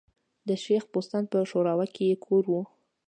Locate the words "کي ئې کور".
1.95-2.43